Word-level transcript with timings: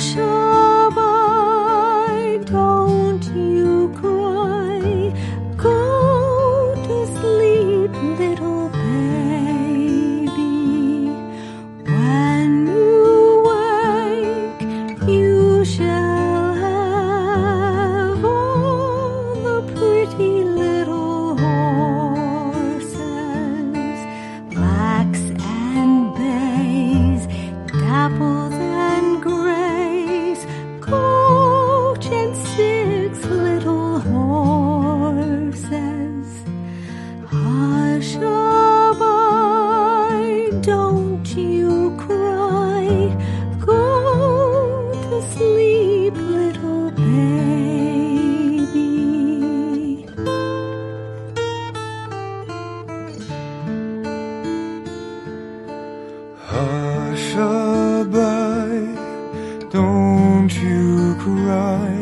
Hushaby, 0.00 0.49
don't 41.22 41.36
you 41.36 41.94
cry. 41.98 43.14
Go 43.60 44.90
to 45.10 45.20
sleep, 45.34 46.14
little 46.14 46.90
baby. 46.92 47.36
Hushaby, 56.48 57.70
don't 59.70 60.52
you 60.54 61.14
cry. 61.20 61.92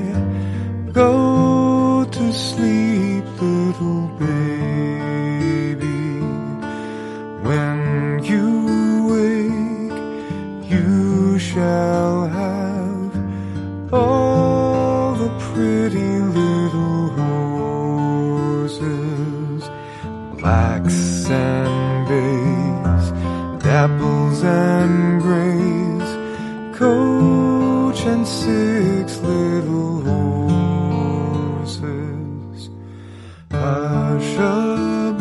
Go 0.92 2.04
to 2.04 2.32
sleep, 2.32 3.24
little 3.40 4.06
baby. 4.20 5.27
And 24.42 25.20
grays, 25.22 26.10
coach 26.76 28.00
and 28.06 28.26
six 28.26 29.18
little 29.18 30.02
horses. 31.60 32.70
Hushaby, 33.50 35.18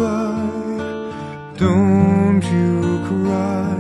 don't 1.58 2.44
you 2.44 3.00
cry. 3.08 3.78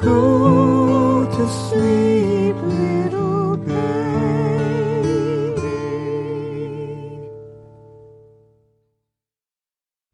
Go 0.00 1.26
to 1.36 1.44
sleep, 1.48 2.56